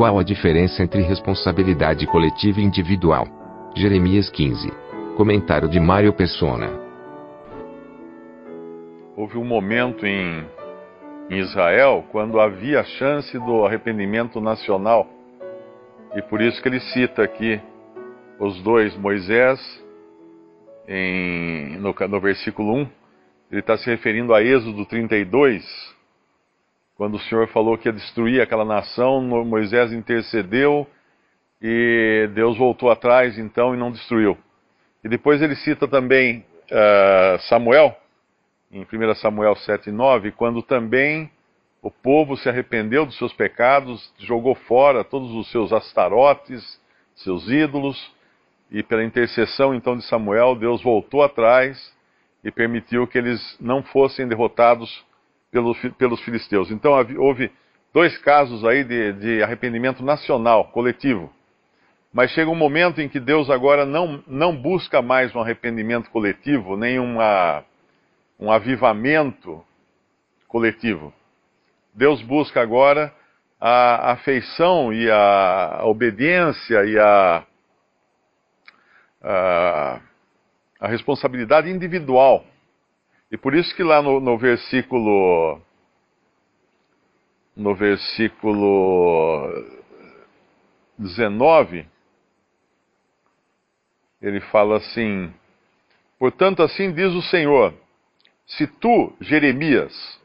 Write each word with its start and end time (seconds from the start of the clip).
Qual 0.00 0.18
a 0.18 0.22
diferença 0.22 0.82
entre 0.82 1.02
responsabilidade 1.02 2.06
coletiva 2.06 2.58
e 2.58 2.64
individual? 2.64 3.26
Jeremias 3.76 4.30
15. 4.30 4.72
Comentário 5.14 5.68
de 5.68 5.78
Mário 5.78 6.10
Persona. 6.10 6.70
Houve 9.14 9.36
um 9.36 9.44
momento 9.44 10.06
em 10.06 10.42
em 11.28 11.38
Israel 11.40 12.02
quando 12.10 12.40
havia 12.40 12.82
chance 12.82 13.38
do 13.40 13.66
arrependimento 13.66 14.40
nacional. 14.40 15.06
E 16.16 16.22
por 16.22 16.40
isso 16.40 16.62
que 16.62 16.68
ele 16.70 16.80
cita 16.80 17.22
aqui 17.22 17.60
os 18.38 18.58
dois, 18.62 18.96
Moisés, 18.96 19.60
em, 20.88 21.76
no, 21.76 21.94
no 22.08 22.20
versículo 22.22 22.74
1, 22.74 22.88
ele 23.50 23.60
está 23.60 23.76
se 23.76 23.84
referindo 23.90 24.32
a 24.32 24.42
Êxodo 24.42 24.86
32, 24.86 25.62
quando 27.00 27.14
o 27.14 27.20
Senhor 27.20 27.48
falou 27.48 27.78
que 27.78 27.88
ia 27.88 27.94
destruir 27.94 28.42
aquela 28.42 28.62
nação, 28.62 29.22
Moisés 29.22 29.90
intercedeu 29.90 30.86
e 31.58 32.28
Deus 32.34 32.58
voltou 32.58 32.90
atrás 32.90 33.38
então 33.38 33.74
e 33.74 33.78
não 33.78 33.90
destruiu. 33.90 34.36
E 35.02 35.08
depois 35.08 35.40
ele 35.40 35.56
cita 35.56 35.88
também 35.88 36.44
uh, 36.70 37.40
Samuel, 37.48 37.96
em 38.70 38.82
1 38.82 39.14
Samuel 39.14 39.54
7,9, 39.54 40.30
quando 40.32 40.60
também 40.62 41.30
o 41.80 41.90
povo 41.90 42.36
se 42.36 42.50
arrependeu 42.50 43.06
dos 43.06 43.16
seus 43.16 43.32
pecados, 43.32 44.12
jogou 44.18 44.54
fora 44.54 45.02
todos 45.02 45.30
os 45.30 45.50
seus 45.50 45.72
astarotes, 45.72 46.78
seus 47.14 47.48
ídolos, 47.48 48.12
e 48.70 48.82
pela 48.82 49.02
intercessão 49.02 49.74
então 49.74 49.96
de 49.96 50.04
Samuel, 50.04 50.54
Deus 50.54 50.82
voltou 50.82 51.22
atrás 51.22 51.96
e 52.44 52.50
permitiu 52.50 53.06
que 53.06 53.16
eles 53.16 53.56
não 53.58 53.82
fossem 53.82 54.28
derrotados 54.28 55.02
pelo, 55.50 55.74
pelos 55.92 56.20
filisteus. 56.22 56.70
Então 56.70 56.92
houve 57.18 57.50
dois 57.92 58.16
casos 58.18 58.64
aí 58.64 58.84
de, 58.84 59.12
de 59.14 59.42
arrependimento 59.42 60.04
nacional, 60.04 60.70
coletivo. 60.72 61.32
Mas 62.12 62.30
chega 62.32 62.50
um 62.50 62.56
momento 62.56 63.00
em 63.00 63.08
que 63.08 63.20
Deus 63.20 63.48
agora 63.50 63.86
não, 63.86 64.22
não 64.26 64.56
busca 64.56 65.00
mais 65.00 65.34
um 65.34 65.40
arrependimento 65.40 66.10
coletivo, 66.10 66.76
nem 66.76 66.98
uma 66.98 67.64
um 68.40 68.50
avivamento 68.50 69.62
coletivo. 70.48 71.12
Deus 71.94 72.22
busca 72.22 72.62
agora 72.62 73.14
a 73.60 74.12
afeição 74.12 74.92
e 74.92 75.10
a 75.10 75.82
obediência 75.84 76.84
e 76.86 76.98
a, 76.98 77.44
a, 79.22 80.00
a 80.80 80.88
responsabilidade 80.88 81.68
individual. 81.68 82.44
E 83.30 83.36
por 83.36 83.54
isso 83.54 83.74
que 83.74 83.82
lá 83.82 84.02
no, 84.02 84.20
no 84.20 84.36
versículo 84.36 85.60
no 87.56 87.74
versículo 87.74 89.48
19 90.98 91.86
ele 94.20 94.40
fala 94.40 94.76
assim: 94.76 95.32
Portanto, 96.18 96.62
assim 96.62 96.92
diz 96.92 97.12
o 97.14 97.22
Senhor: 97.22 97.74
se 98.46 98.66
tu, 98.66 99.12
Jeremias, 99.20 100.20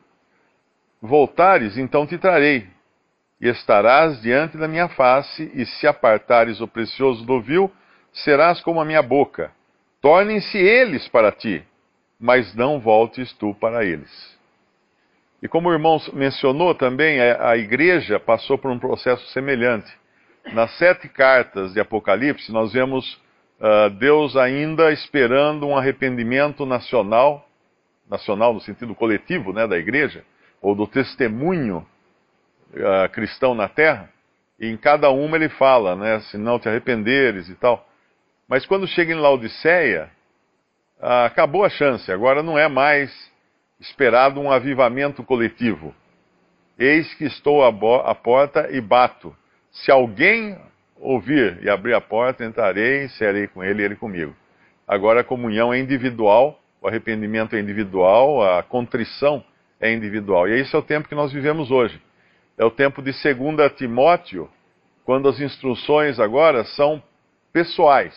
voltares, 1.02 1.78
então 1.78 2.06
te 2.06 2.18
trarei, 2.18 2.68
e 3.40 3.48
estarás 3.48 4.22
diante 4.22 4.58
da 4.58 4.68
minha 4.68 4.90
face, 4.90 5.52
e 5.54 5.66
se 5.66 5.88
apartares 5.88 6.60
o 6.60 6.68
precioso 6.68 7.26
do 7.26 7.40
vil, 7.42 7.72
serás 8.12 8.62
como 8.62 8.82
a 8.82 8.86
minha 8.86 9.02
boca. 9.02 9.52
Tornem-se 10.02 10.58
eles 10.58 11.08
para 11.08 11.32
ti, 11.32 11.64
mas 12.20 12.54
não 12.56 12.80
voltes 12.80 13.34
tu 13.34 13.54
para 13.56 13.84
eles. 13.84 14.36
E 15.42 15.48
como 15.48 15.70
o 15.70 15.74
irmão 15.74 16.00
mencionou 16.14 16.74
também, 16.74 17.20
a 17.20 17.56
igreja 17.58 18.20
passou 18.20 18.58
por 18.58 18.72
um 18.72 18.80
processo 18.80 19.26
semelhante. 19.28 19.92
Nas 20.54 20.76
sete 20.78 21.08
cartas 21.10 21.74
de 21.74 21.80
Apocalipse, 21.80 22.52
nós 22.52 22.74
vemos 22.74 23.14
uh, 23.60 23.90
Deus 23.92 24.36
ainda 24.36 24.92
esperando 24.92 25.68
um 25.68 25.78
arrependimento 25.78 26.66
nacional 26.66 27.46
nacional 28.10 28.54
no 28.54 28.62
sentido 28.62 28.94
coletivo 28.94 29.52
né, 29.52 29.68
da 29.68 29.78
igreja, 29.78 30.24
ou 30.62 30.76
do 30.76 30.88
testemunho 30.88 31.86
uh, 32.74 33.10
cristão 33.12 33.56
na 33.56 33.68
terra, 33.68 34.10
e 34.60 34.68
em 34.68 34.78
cada 34.78 35.10
uma 35.10 35.36
ele 35.36 35.50
fala, 35.50 35.96
né, 35.96 36.20
se 36.22 36.38
não 36.38 36.60
te 36.60 36.70
arrependeres 36.70 37.50
e 37.50 37.56
tal. 37.56 37.88
Mas 38.48 38.66
quando 38.66 38.88
chega 38.88 39.12
em 39.12 39.20
Laodiceia, 39.20 40.10
acabou 41.00 41.64
a 41.64 41.70
chance, 41.70 42.12
agora 42.12 42.42
não 42.42 42.58
é 42.58 42.68
mais 42.68 43.12
esperado 43.80 44.40
um 44.40 44.52
avivamento 44.52 45.24
coletivo. 45.24 45.94
Eis 46.78 47.14
que 47.16 47.26
estou 47.26 47.64
à 47.64 48.16
porta 48.16 48.70
e 48.72 48.82
bato. 48.82 49.36
Se 49.72 49.92
alguém 49.92 50.58
ouvir 50.98 51.60
e 51.62 51.70
abrir 51.70 51.94
a 51.94 52.02
porta, 52.02 52.44
entrarei 52.46 53.08
serei 53.10 53.48
com 53.48 53.64
ele 53.64 53.82
e 53.82 53.86
ele 53.86 53.96
comigo. 53.96 54.36
Agora 54.88 55.22
a 55.22 55.24
comunhão 55.24 55.74
é 55.74 55.80
individual 55.80 56.60
o 56.86 56.88
arrependimento 56.88 57.56
é 57.56 57.60
individual, 57.60 58.44
a 58.44 58.62
contrição 58.62 59.44
é 59.82 59.92
individual. 59.92 60.48
E 60.48 60.60
esse 60.60 60.76
é 60.76 60.78
o 60.78 60.84
tempo 60.84 61.10
que 61.10 61.16
nós 61.16 61.32
vivemos 61.32 61.72
hoje. 61.72 62.00
É 62.56 62.64
o 62.64 62.70
tempo 62.70 63.02
de 63.02 63.12
2 63.12 63.74
Timóteo, 63.76 64.48
quando 65.04 65.28
as 65.28 65.40
instruções 65.40 66.20
agora 66.20 66.64
são 66.64 67.02
pessoais. 67.52 68.14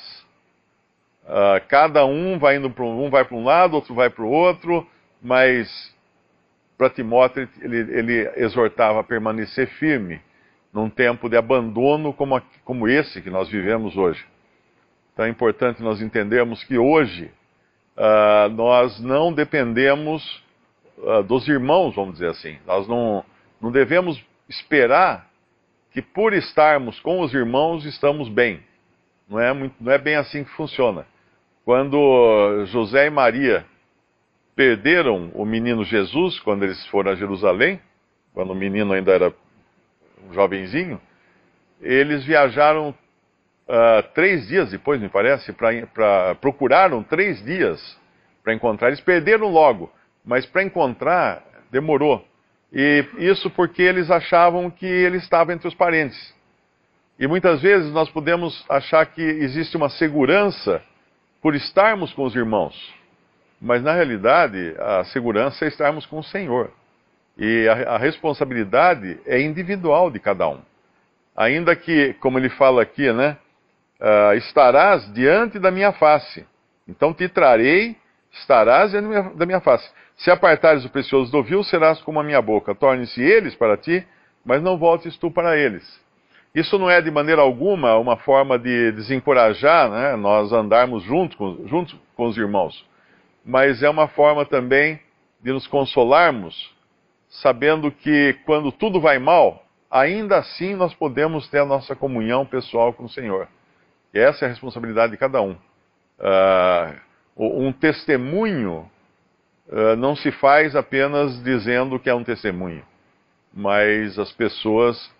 Uh, 1.28 1.60
cada 1.68 2.06
um 2.06 2.38
vai 2.38 2.56
indo 2.56 2.70
para 2.70 2.84
um, 2.84 3.04
um 3.04 3.10
vai 3.10 3.22
para 3.22 3.36
um 3.36 3.44
lado, 3.44 3.74
outro 3.74 3.94
vai 3.94 4.08
para 4.08 4.24
o 4.24 4.30
outro, 4.30 4.88
mas 5.22 5.94
para 6.78 6.88
Timóteo 6.88 7.46
ele, 7.60 7.76
ele, 7.76 8.30
exortava 8.36 9.00
a 9.00 9.04
permanecer 9.04 9.68
firme 9.78 10.22
num 10.72 10.88
tempo 10.88 11.28
de 11.28 11.36
abandono 11.36 12.14
como, 12.14 12.40
como 12.64 12.88
esse 12.88 13.20
que 13.20 13.28
nós 13.28 13.46
vivemos 13.50 13.94
hoje. 13.94 14.24
Então 15.12 15.26
é 15.26 15.28
importante 15.28 15.82
nós 15.82 16.00
entendermos 16.00 16.64
que 16.64 16.78
hoje 16.78 17.30
uh, 17.94 18.48
nós 18.48 18.98
não 18.98 19.30
dependemos 19.30 20.42
uh, 20.96 21.22
dos 21.24 21.46
irmãos, 21.46 21.94
vamos 21.94 22.14
dizer 22.14 22.30
assim. 22.30 22.56
Nós 22.66 22.88
não, 22.88 23.22
não 23.60 23.70
devemos 23.70 24.18
esperar 24.48 25.28
que 25.90 26.00
por 26.00 26.32
estarmos 26.32 26.98
com 27.00 27.20
os 27.20 27.34
irmãos 27.34 27.84
estamos 27.84 28.30
bem. 28.30 28.62
Não 29.28 29.38
é, 29.38 29.52
muito, 29.52 29.74
não 29.78 29.92
é 29.92 29.98
bem 29.98 30.14
assim 30.14 30.42
que 30.42 30.50
funciona. 30.52 31.04
Quando 31.68 32.64
José 32.68 33.08
e 33.08 33.10
Maria 33.10 33.62
perderam 34.56 35.30
o 35.34 35.44
menino 35.44 35.84
Jesus, 35.84 36.40
quando 36.40 36.62
eles 36.62 36.86
foram 36.86 37.12
a 37.12 37.14
Jerusalém, 37.14 37.78
quando 38.32 38.52
o 38.52 38.54
menino 38.54 38.94
ainda 38.94 39.12
era 39.12 39.34
um 40.26 40.32
jovenzinho, 40.32 40.98
eles 41.82 42.24
viajaram 42.24 42.88
uh, 42.88 44.02
três 44.14 44.48
dias 44.48 44.70
depois, 44.70 44.98
me 44.98 45.10
parece, 45.10 45.52
para 45.52 46.34
procuraram 46.36 47.02
três 47.02 47.44
dias 47.44 48.00
para 48.42 48.54
encontrar. 48.54 48.88
Eles 48.88 49.02
perderam 49.02 49.48
logo, 49.48 49.92
mas 50.24 50.46
para 50.46 50.62
encontrar 50.62 51.44
demorou. 51.70 52.26
E 52.72 53.04
isso 53.19 53.50
porque 53.50 53.82
eles 53.82 54.10
achavam 54.10 54.70
que 54.70 54.87
ele 54.87 55.19
estava 55.19 55.52
entre 55.52 55.69
os 55.69 55.75
parentes. 55.75 56.34
E 57.19 57.26
muitas 57.26 57.60
vezes 57.60 57.93
nós 57.93 58.08
podemos 58.08 58.64
achar 58.70 59.04
que 59.04 59.20
existe 59.20 59.76
uma 59.76 59.90
segurança 59.90 60.82
por 61.40 61.55
estarmos 61.55 62.12
com 62.12 62.25
os 62.25 62.35
irmãos. 62.35 62.94
Mas 63.61 63.82
na 63.82 63.93
realidade, 63.93 64.75
a 64.79 65.05
segurança 65.06 65.64
é 65.64 65.69
estarmos 65.69 66.06
com 66.06 66.19
o 66.19 66.25
Senhor. 66.25 66.70
E 67.37 67.69
a, 67.69 67.94
a 67.94 67.99
responsabilidade 67.99 69.19
é 69.26 69.40
individual 69.40 70.11
de 70.11 70.19
cada 70.19 70.49
um. 70.49 70.61
Ainda 71.37 71.75
que, 71.76 72.14
como 72.14 72.38
ele 72.38 72.49
fala 72.49 72.82
aqui, 72.82 73.12
né? 73.12 73.37
uh, 74.00 74.35
estarás 74.35 75.12
diante 75.12 75.58
da 75.58 75.70
minha 75.70 75.93
face. 75.93 76.46
Então 76.87 77.12
te 77.12 77.29
trarei, 77.29 77.96
estarás 78.32 78.91
diante 78.91 79.05
da 79.05 79.08
minha, 79.08 79.34
da 79.34 79.46
minha 79.46 79.61
face. 79.61 79.88
Se 80.17 80.31
apartares 80.31 80.84
o 80.84 80.91
precioso 80.91 81.31
do 81.31 81.43
vil, 81.43 81.62
serás 81.64 82.00
como 82.02 82.19
a 82.19 82.25
minha 82.25 82.43
boca. 82.43 82.75
Torne-se 82.75 83.23
eles 83.23 83.55
para 83.55 83.76
ti, 83.76 84.06
mas 84.44 84.62
não 84.62 84.79
voltes 84.79 85.17
tu 85.17 85.31
para 85.31 85.56
eles. 85.56 85.84
Isso 86.54 86.78
não 86.78 86.90
é 86.90 87.00
de 87.00 87.10
maneira 87.10 87.42
alguma 87.42 87.96
uma 87.96 88.16
forma 88.16 88.58
de 88.58 88.92
desencorajar 88.92 89.90
né, 89.90 90.16
nós 90.16 90.52
andarmos 90.52 91.02
junto 91.04 91.36
com, 91.36 91.66
junto 91.66 91.96
com 92.16 92.26
os 92.26 92.36
irmãos, 92.36 92.84
mas 93.44 93.82
é 93.82 93.88
uma 93.88 94.08
forma 94.08 94.44
também 94.44 95.00
de 95.42 95.52
nos 95.52 95.66
consolarmos 95.66 96.76
sabendo 97.28 97.90
que 97.90 98.36
quando 98.44 98.72
tudo 98.72 99.00
vai 99.00 99.18
mal, 99.18 99.64
ainda 99.90 100.38
assim 100.38 100.74
nós 100.74 100.94
podemos 100.94 101.48
ter 101.48 101.60
a 101.60 101.64
nossa 101.64 101.94
comunhão 101.94 102.44
pessoal 102.46 102.92
com 102.92 103.04
o 103.04 103.08
Senhor. 103.08 103.48
E 104.12 104.18
essa 104.18 104.44
é 104.44 104.46
a 104.46 104.50
responsabilidade 104.50 105.12
de 105.12 105.18
cada 105.18 105.40
um. 105.42 105.52
Uh, 106.18 106.94
um 107.36 107.72
testemunho 107.72 108.90
uh, 109.68 109.96
não 109.96 110.16
se 110.16 110.32
faz 110.32 110.74
apenas 110.74 111.42
dizendo 111.42 111.98
que 111.98 112.10
é 112.10 112.14
um 112.14 112.24
testemunho, 112.24 112.82
mas 113.52 114.18
as 114.18 114.32
pessoas 114.32 115.10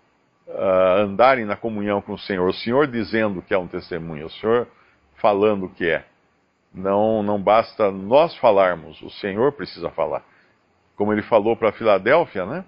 uh, 0.49 1.03
andarem 1.03 1.45
na 1.45 1.56
comunhão 1.56 2.00
com 2.00 2.15
o 2.15 2.19
Senhor, 2.19 2.49
o 2.49 2.55
Senhor 2.55 2.87
dizendo 2.87 3.43
que 3.43 3.55
é 3.55 3.59
um 3.59 3.67
testemunho, 3.67 4.27
o 4.27 4.31
Senhor 4.31 4.67
falando 5.17 5.69
que 5.69 5.87
é. 5.87 6.05
Não, 6.73 7.23
não 7.23 7.41
basta 7.41 7.91
nós 7.91 8.37
falarmos, 8.37 9.00
o 9.03 9.11
Senhor 9.11 9.53
precisa 9.53 9.91
falar. 9.91 10.23
Como 10.97 11.12
ele 11.12 11.23
falou 11.23 11.56
para 11.56 11.73
Filadélfia, 11.73 12.45
né? 12.45 12.65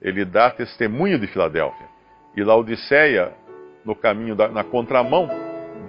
Ele 0.00 0.24
dá 0.24 0.50
testemunho 0.50 1.18
de 1.18 1.26
Filadélfia. 1.28 1.86
E 2.36 2.42
Laodiceia, 2.42 3.32
no 3.84 3.94
caminho 3.94 4.34
da, 4.34 4.48
na 4.48 4.64
contramão, 4.64 5.28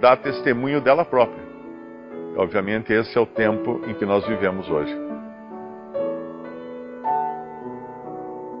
dá 0.00 0.16
testemunho 0.16 0.80
dela 0.80 1.04
própria. 1.04 1.42
Obviamente, 2.36 2.92
esse 2.92 3.16
é 3.16 3.20
o 3.20 3.26
tempo 3.26 3.80
em 3.86 3.94
que 3.94 4.04
nós 4.04 4.26
vivemos 4.26 4.68
hoje. 4.68 4.94